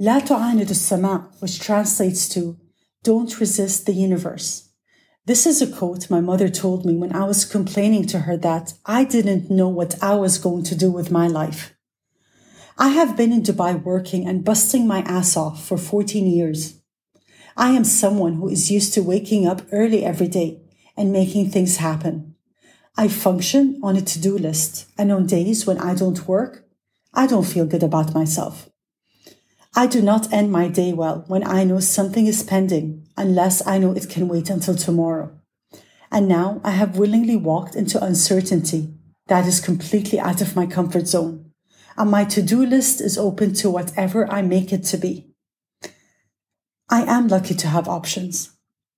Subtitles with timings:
[0.00, 2.56] لا تعاند السماء, which translates to
[3.02, 4.70] don't resist the universe.
[5.26, 8.74] This is a quote my mother told me when I was complaining to her that
[8.84, 11.74] I didn't know what I was going to do with my life.
[12.78, 16.80] I have been in Dubai working and busting my ass off for 14 years.
[17.56, 20.62] I am someone who is used to waking up early every day
[20.96, 22.34] and making things happen.
[22.96, 26.64] I function on a to-do list and on days when I don't work,
[27.12, 28.70] I don't feel good about myself.
[29.77, 33.77] I do not end my day well when I know something is pending unless I
[33.77, 35.37] know it can wait until tomorrow.
[36.09, 38.93] And now I have willingly walked into uncertainty
[39.27, 41.51] that is completely out of my comfort zone.
[41.97, 45.33] And my to-do list is open to whatever I make it to be.
[46.89, 48.51] I am lucky to have options.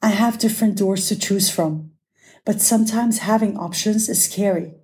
[0.00, 1.92] I have different doors to choose from,
[2.44, 4.74] but sometimes having options is scary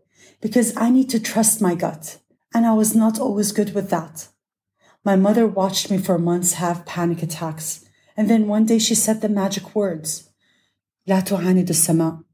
[0.40, 2.18] because I need to trust my gut,
[2.52, 4.28] and I was not always good with that.
[5.06, 7.84] My mother watched me for months have panic attacks,
[8.16, 10.30] and then one day she said the magic words,
[11.06, 12.24] لا تعاند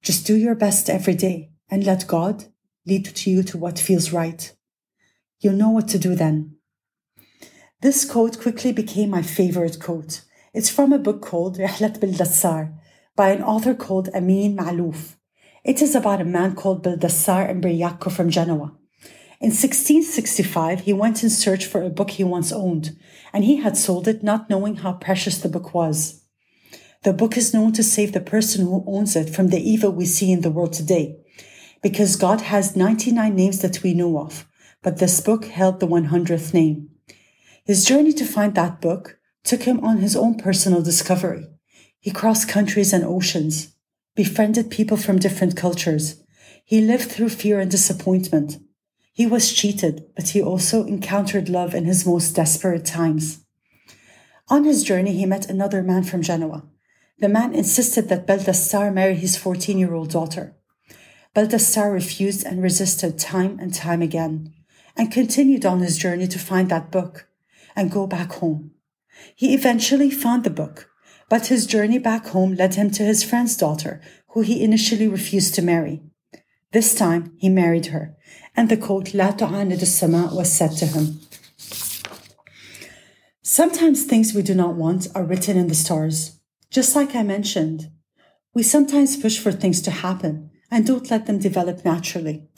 [0.00, 2.44] Just do your best every day and let God
[2.86, 4.52] lead to you to what feels right.
[5.40, 6.54] You'll know what to do then.
[7.80, 10.20] This quote quickly became my favorite quote.
[10.52, 12.78] It's from a book called "Rahlat Bil Dassar,"
[13.16, 15.16] by an author called Amin Maalouf.
[15.64, 18.70] It is about a man called Baldassar and Briaco from Genoa.
[19.40, 22.96] In 1665, he went in search for a book he once owned,
[23.32, 26.22] and he had sold it not knowing how precious the book was.
[27.02, 30.06] The book is known to save the person who owns it from the evil we
[30.06, 31.16] see in the world today,
[31.82, 34.46] because God has 99 names that we know of,
[34.82, 36.90] but this book held the 100th name.
[37.64, 41.46] His journey to find that book took him on his own personal discovery.
[41.98, 43.74] He crossed countries and oceans,
[44.14, 46.22] befriended people from different cultures.
[46.64, 48.58] He lived through fear and disappointment.
[49.14, 53.44] He was cheated, but he also encountered love in his most desperate times.
[54.48, 56.64] On his journey, he met another man from Genoa.
[57.20, 60.56] The man insisted that Baldassar marry his 14 year old daughter.
[61.32, 64.52] Baldassar refused and resisted time and time again,
[64.96, 67.28] and continued on his journey to find that book
[67.76, 68.72] and go back home.
[69.36, 70.90] He eventually found the book,
[71.28, 75.54] but his journey back home led him to his friend's daughter, who he initially refused
[75.54, 76.02] to marry.
[76.74, 78.16] This time he married her,
[78.56, 81.20] and the quote, La tu'anid as-sama was said to him.
[83.42, 86.40] Sometimes things we do not want are written in the stars.
[86.72, 87.92] Just like I mentioned,
[88.54, 92.48] we sometimes push for things to happen and don't let them develop naturally.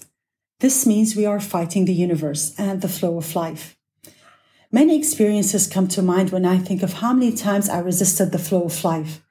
[0.60, 3.76] This means we are fighting the universe and the flow of life.
[4.72, 8.38] Many experiences come to mind when I think of how many times I resisted the
[8.38, 9.22] flow of life.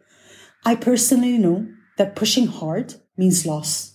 [0.64, 1.66] I personally know
[1.98, 3.95] that pushing hard means loss.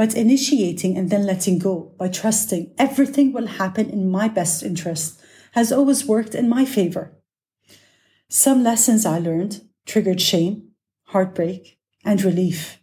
[0.00, 5.20] But initiating and then letting go by trusting everything will happen in my best interest
[5.52, 7.12] has always worked in my favor.
[8.26, 10.70] Some lessons I learned triggered shame,
[11.08, 12.80] heartbreak, and relief.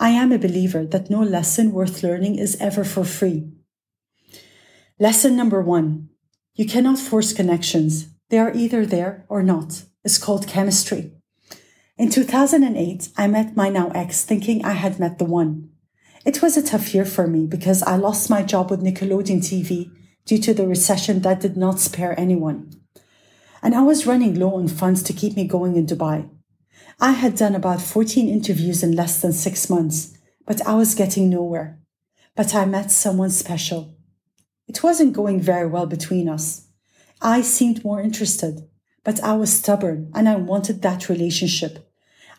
[0.00, 3.52] I am a believer that no lesson worth learning is ever for free.
[4.98, 6.08] Lesson number one
[6.54, 8.06] you cannot force connections.
[8.30, 9.82] They are either there or not.
[10.04, 11.12] It's called chemistry.
[11.98, 15.75] In 2008, I met my now ex thinking I had met the one.
[16.26, 19.92] It was a tough year for me because I lost my job with Nickelodeon TV
[20.24, 22.72] due to the recession that did not spare anyone.
[23.62, 26.28] And I was running low on funds to keep me going in Dubai.
[26.98, 31.30] I had done about 14 interviews in less than six months, but I was getting
[31.30, 31.78] nowhere.
[32.34, 33.94] But I met someone special.
[34.66, 36.66] It wasn't going very well between us.
[37.22, 38.68] I seemed more interested,
[39.04, 41.88] but I was stubborn and I wanted that relationship.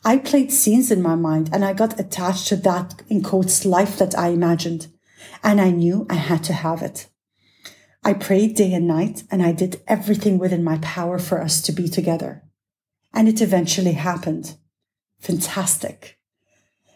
[0.04, 3.98] I played scenes in my mind and I got attached to that, in quotes, life
[3.98, 4.88] that I imagined.
[5.44, 7.08] And I knew I had to have it.
[8.04, 11.72] I prayed day and night and I did everything within my power for us to
[11.72, 12.44] be together.
[13.14, 14.56] And it eventually happened.
[15.20, 16.18] Fantastic.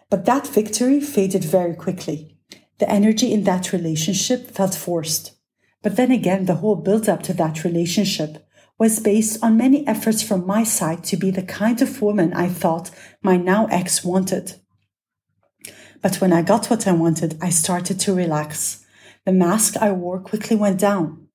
[0.10, 2.38] But that victory faded very quickly.
[2.80, 5.34] The energy in that relationship felt forced.
[5.82, 8.41] But then again, the whole build up to that relationship
[8.82, 12.48] was based on many efforts from my side to be the kind of woman I
[12.48, 12.90] thought
[13.22, 14.56] my now ex wanted.
[16.02, 18.84] But when I got what I wanted, I started to relax.
[19.24, 21.28] The mask I wore quickly went down.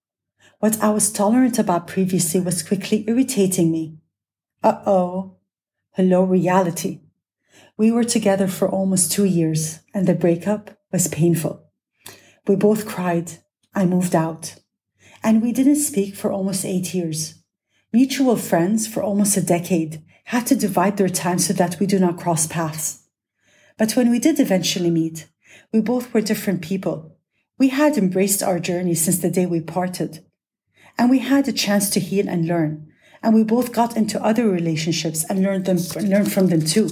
[0.59, 3.99] What I was tolerant about previously was quickly irritating me.
[4.65, 5.37] Uh oh.
[5.93, 7.03] Hello, reality.
[7.77, 11.63] We were together for almost two years, and the breakup was painful.
[12.49, 13.35] We both cried.
[13.73, 14.57] I moved out.
[15.23, 17.36] And we didn't speak for almost eight years.
[17.97, 21.99] Mutual friends for almost a decade had to divide their time so that we do
[21.99, 23.05] not cross paths.
[23.79, 25.29] But when we did eventually meet,
[25.73, 27.17] we both were different people.
[27.59, 30.23] We had embraced our journey since the day we parted.
[30.99, 32.87] And we had a chance to heal and learn.
[33.23, 36.91] And we both got into other relationships and learned them, learned from them too.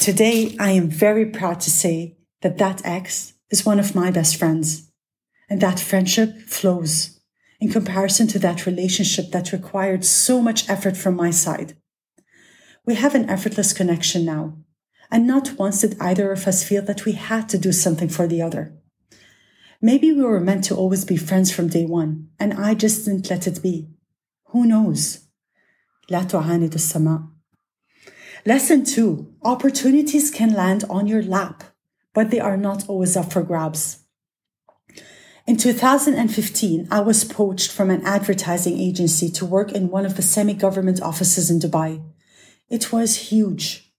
[0.00, 4.36] Today, I am very proud to say that that ex is one of my best
[4.36, 4.88] friends.
[5.50, 7.18] And that friendship flows
[7.61, 11.75] in comparison to that relationship that required so much effort from my side.
[12.85, 14.57] We have an effortless connection now.
[15.09, 18.27] And not once did either of us feel that we had to do something for
[18.27, 18.77] the other.
[19.81, 23.29] Maybe we were meant to always be friends from day one, and I just didn't
[23.29, 23.89] let it be.
[24.51, 25.27] Who knows?
[26.09, 27.29] لا تعاند السماء.
[28.45, 31.63] Lesson two, opportunities can land on your lap,
[32.13, 33.99] but they are not always up for grabs.
[35.44, 40.22] In 2015, I was poached from an advertising agency to work in one of the
[40.22, 42.00] semi-government offices in Dubai.
[42.70, 43.92] It was huge.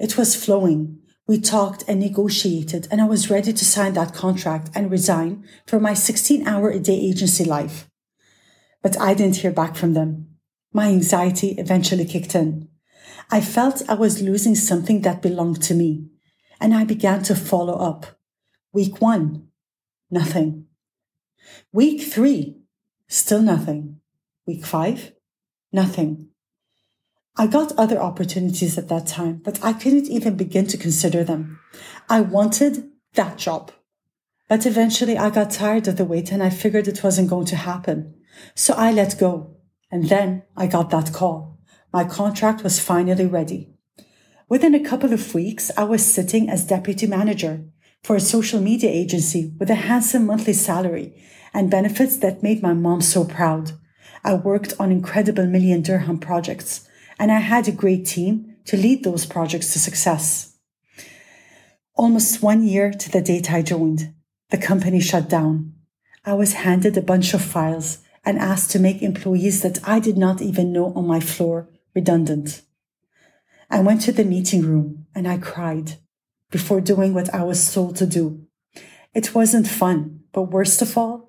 [0.00, 0.98] It was flowing.
[1.26, 5.82] We talked and negotiated, and I was ready to sign that contract and resign from
[5.82, 7.90] my 16 hour a day agency life.
[8.82, 10.28] But I didn't hear back from them.
[10.72, 12.68] My anxiety eventually kicked in.
[13.30, 16.06] I felt I was losing something that belonged to me,
[16.58, 18.18] and I began to follow up.
[18.72, 19.48] Week one,
[20.10, 20.65] nothing.
[21.72, 22.56] Week three,
[23.08, 24.00] still nothing.
[24.46, 25.12] Week five,
[25.72, 26.28] nothing.
[27.36, 31.60] I got other opportunities at that time, but I couldn't even begin to consider them.
[32.08, 33.72] I wanted that job.
[34.48, 37.56] But eventually I got tired of the wait and I figured it wasn't going to
[37.56, 38.14] happen.
[38.54, 39.56] So I let go.
[39.90, 41.58] And then I got that call.
[41.92, 43.70] My contract was finally ready.
[44.48, 47.64] Within a couple of weeks, I was sitting as deputy manager
[48.02, 51.20] for a social media agency with a handsome monthly salary
[51.56, 53.72] and benefits that made my mom so proud.
[54.22, 56.86] I worked on incredible million dirham projects
[57.18, 60.58] and I had a great team to lead those projects to success.
[61.94, 64.12] Almost one year to the date I joined,
[64.50, 65.72] the company shut down.
[66.26, 70.18] I was handed a bunch of files and asked to make employees that I did
[70.18, 72.60] not even know on my floor redundant.
[73.70, 75.94] I went to the meeting room and I cried
[76.50, 78.46] before doing what I was told to do.
[79.14, 81.25] It wasn't fun, but worst of all,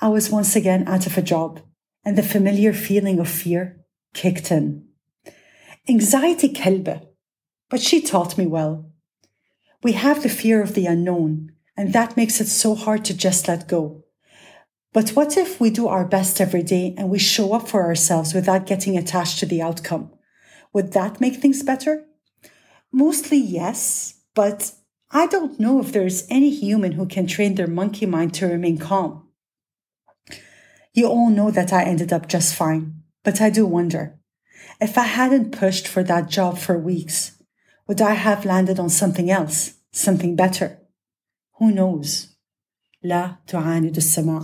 [0.00, 1.60] I was once again out of a job
[2.04, 3.84] and the familiar feeling of fear
[4.14, 4.86] kicked in.
[5.88, 7.06] Anxiety kelbe,
[7.68, 8.90] but she taught me well.
[9.82, 13.48] We have the fear of the unknown, and that makes it so hard to just
[13.48, 14.04] let go.
[14.92, 18.34] But what if we do our best every day and we show up for ourselves
[18.34, 20.12] without getting attached to the outcome?
[20.72, 22.06] Would that make things better?
[22.92, 24.72] Mostly yes, but
[25.10, 28.78] I don't know if there's any human who can train their monkey mind to remain
[28.78, 29.27] calm.
[30.97, 34.19] You all know that I ended up just fine, but I do wonder
[34.79, 37.41] if I hadn't pushed for that job for weeks,
[37.87, 40.79] would I have landed on something else, something better?
[41.59, 42.29] Who knows?
[43.03, 44.43] لا تعاند السماء.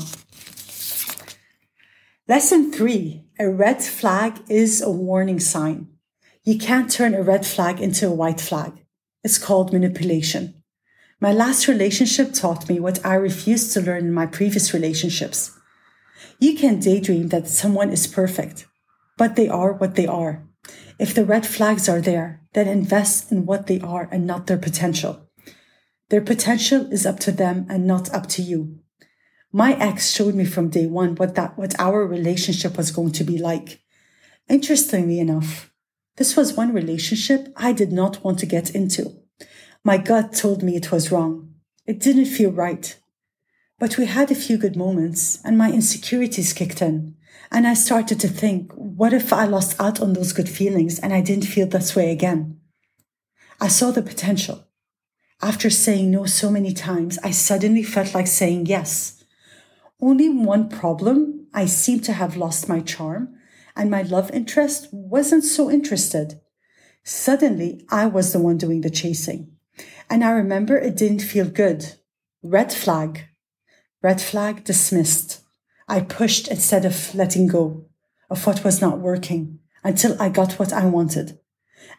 [2.28, 5.88] Lesson three, a red flag is a warning sign.
[6.44, 8.74] You can't turn a red flag into a white flag.
[9.24, 10.62] It's called manipulation.
[11.20, 15.52] My last relationship taught me what I refused to learn in my previous relationships.
[16.39, 18.67] you can daydream that someone is perfect,
[19.17, 20.47] but they are what they are.
[20.99, 24.59] If the red flags are there, then invest in what they are and not their
[24.59, 25.29] potential.
[26.11, 28.79] Their potential is up to them and not up to you.
[29.53, 33.25] My ex showed me from day one what that, what our relationship was going to
[33.25, 33.81] be like.
[34.49, 35.73] Interestingly enough,
[36.17, 39.13] this was one relationship I did not want to get into.
[39.83, 41.55] My gut told me it was wrong.
[41.87, 42.99] It didn't feel right.
[43.79, 47.17] But we had a few good moments and my insecurities kicked in.
[47.51, 51.13] And I started to think, what if I lost out on those good feelings and
[51.13, 52.61] I didn't feel this way again?
[53.61, 54.67] I saw the potential.
[55.43, 59.23] After saying no so many times, I suddenly felt like saying yes.
[60.01, 63.37] Only one problem, I seemed to have lost my charm
[63.77, 66.41] and my love interest wasn't so interested.
[67.03, 69.53] Suddenly, I was the one doing the chasing.
[70.09, 71.95] And I remember it didn't feel good.
[72.43, 73.29] Red flag.
[74.05, 75.41] Red flag dismissed.
[75.89, 77.87] I pushed instead of letting go
[78.29, 81.39] of what was not working until I got what I wanted.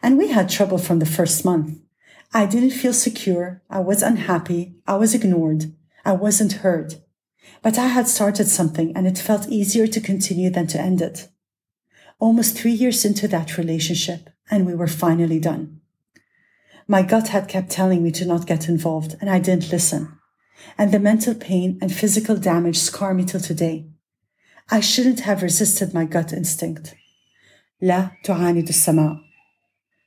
[0.04, 1.80] And we had trouble from the first month.
[2.32, 3.60] I didn't feel secure.
[3.68, 4.76] I was unhappy.
[4.86, 5.74] I was ignored.
[6.04, 6.94] I wasn't heard.
[7.60, 11.26] But I had started something and it felt easier to continue than to end it.
[12.20, 15.80] Almost three years into that relationship and we were finally done.
[16.86, 20.16] My gut had kept telling me to not get involved and I didn't listen
[20.77, 23.85] and the mental pain and physical damage scar me till today.
[24.69, 26.95] I shouldn't have resisted my gut instinct.
[27.81, 29.19] لا تعاند السماء.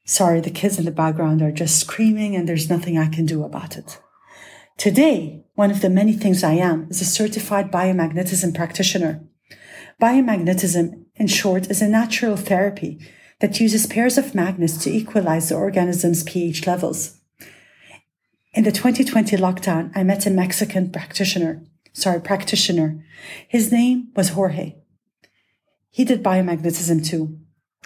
[0.05, 3.43] Sorry, the kids in the background are just screaming and there's nothing I can do
[3.43, 4.01] about it.
[4.77, 9.23] Today, one of the many things I am is a certified biomagnetism practitioner.
[10.01, 12.99] Biomagnetism, in short, is a natural therapy
[13.41, 17.18] that uses pairs of magnets to equalize the organism's pH levels.
[18.60, 21.64] In the 2020 lockdown, I met a Mexican practitioner,
[21.94, 23.02] sorry, practitioner.
[23.48, 24.76] His name was Jorge.
[25.90, 27.40] He did biomagnetism too.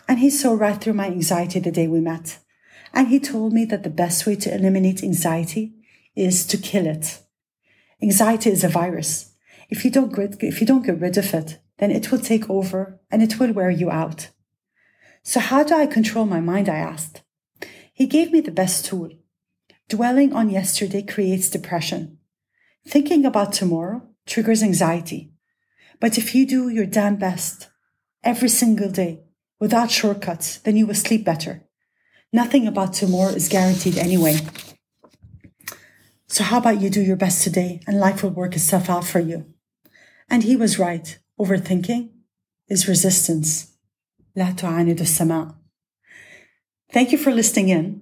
[0.07, 2.39] And he saw right through my anxiety the day we met.
[2.91, 5.75] And he told me that the best way to eliminate anxiety
[6.15, 7.19] is to kill it.
[8.01, 9.31] Anxiety is a virus.
[9.69, 12.49] If you don't get, if you don't get rid of it, then it will take
[12.49, 14.29] over and it will wear you out.
[15.21, 16.67] So how do I control my mind?
[16.67, 17.21] I asked.
[17.93, 19.11] He gave me the best tool.
[19.88, 22.18] Dwelling on yesterday creates depression.
[22.86, 25.32] Thinking about tomorrow triggers anxiety.
[26.00, 27.68] But if you do your damn best
[28.22, 29.20] every single day
[29.58, 31.64] without shortcuts, then you will sleep better.
[32.32, 34.38] Nothing about tomorrow is guaranteed anyway.
[36.26, 39.18] So how about you do your best today and life will work itself out for
[39.18, 39.46] you?
[40.28, 41.18] And he was right.
[41.40, 42.10] Overthinking
[42.68, 43.68] is resistance.
[44.36, 45.54] لا تعاند السماء.
[46.92, 48.01] Thank you for listening in